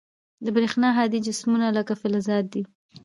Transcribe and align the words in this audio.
د 0.43 0.45
برېښنا 0.55 0.89
هادي 0.97 1.19
جسمونه 1.27 1.67
لکه 1.77 1.93
فلزات 2.01 2.45
دي. 2.53 2.63